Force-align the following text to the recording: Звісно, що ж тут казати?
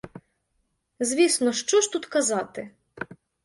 Звісно, 0.99 1.53
що 1.53 1.81
ж 1.81 1.91
тут 1.93 2.05
казати? 2.05 2.71